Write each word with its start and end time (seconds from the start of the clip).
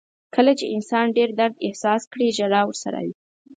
•کله 0.35 0.51
چې 0.59 0.65
انسان 0.75 1.05
ډېر 1.17 1.29
درد 1.39 1.55
احساس 1.67 2.01
کړي، 2.11 2.27
ژړا 2.37 2.61
ورسره 2.65 2.97
وي. 3.05 3.13